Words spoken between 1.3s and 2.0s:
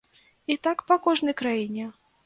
краіне.